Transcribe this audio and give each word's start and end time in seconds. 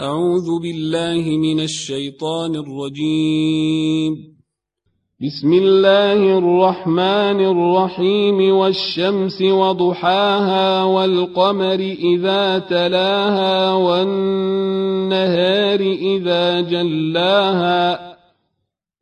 أعوذ 0.00 0.60
بالله 0.62 1.38
من 1.38 1.60
الشيطان 1.60 2.56
الرجيم. 2.56 4.14
بسم 5.22 5.52
الله 5.52 6.38
الرحمن 6.38 7.40
الرحيم. 7.40 8.56
والشمس 8.56 9.42
وضحاها 9.42 10.84
والقمر 10.84 11.96
إذا 12.14 12.58
تلاها 12.58 13.74
والنهار 13.74 15.80
إذا 15.80 16.60
جلاها 16.60 18.14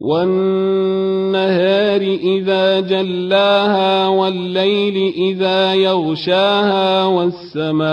والنهار 0.00 2.00
إذا 2.02 2.80
جلاها 2.80 4.08
والليل 4.08 5.12
إذا 5.16 5.74
يغشاها 5.74 7.06
والسماء 7.06 7.92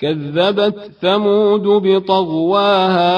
كذبت 0.00 0.90
ثمود 1.02 1.62
بطغواها 1.62 3.14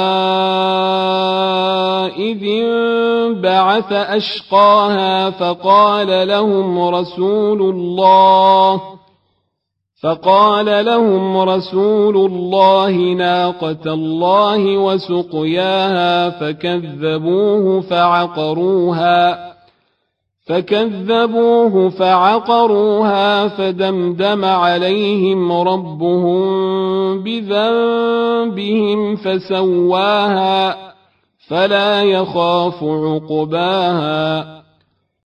إذ 2.07 2.45
انبعث 2.45 3.93
أشقاها 3.93 5.31
فقال 5.31 6.29
لهم 6.29 6.79
رسول 6.79 7.63
الله 7.63 8.81
فقال 10.03 10.85
لهم 10.87 11.37
رسول 11.37 12.17
الله 12.17 12.91
ناقة 13.13 13.95
الله 13.95 14.77
وسقياها 14.79 16.31
فكذبوه 16.31 17.81
فعقروها 17.81 19.56
فكذبوه 20.47 21.89
فعقروها 21.89 23.49
فدمدم 23.49 24.45
عليهم 24.45 25.53
ربهم 25.53 26.43
بذنبهم 27.23 29.17
فسواها 29.17 30.77
فلا 31.49 32.03
يخاف 32.03 32.85
عقباها 32.85 34.57